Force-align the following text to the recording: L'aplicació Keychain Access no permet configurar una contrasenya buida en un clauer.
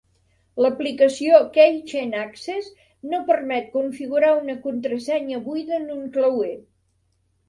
L'aplicació 0.65 1.41
Keychain 1.57 2.15
Access 2.21 2.69
no 3.11 3.19
permet 3.27 3.67
configurar 3.75 4.31
una 4.39 4.55
contrasenya 4.63 5.43
buida 5.49 5.77
en 5.81 5.87
un 5.97 6.01
clauer. 6.17 6.51